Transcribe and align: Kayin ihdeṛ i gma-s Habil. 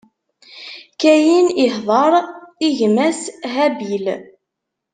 Kayin 0.99 1.47
ihdeṛ 1.65 2.13
i 2.67 2.69
gma-s 2.77 3.21
Habil. 3.53 4.05